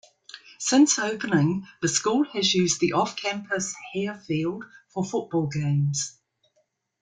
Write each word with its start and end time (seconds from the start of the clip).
Since 0.57 0.97
opening, 0.97 1.67
the 1.83 1.87
school 1.87 2.23
has 2.33 2.55
used 2.55 2.79
the 2.79 2.93
off-campus 2.93 3.75
Hare 3.93 4.15
Field 4.15 4.65
for 4.89 5.05
football 5.05 5.45
games. 5.45 6.17